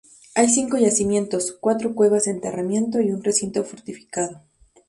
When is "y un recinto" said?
3.01-3.63